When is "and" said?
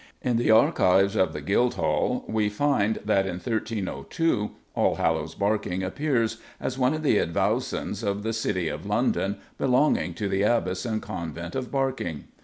10.87-11.03